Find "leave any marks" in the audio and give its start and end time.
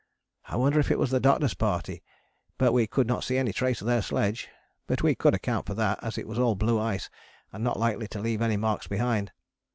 8.19-8.87